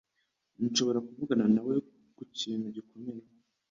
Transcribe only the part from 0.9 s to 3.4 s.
kuvugana nawe kukintu gikomeye?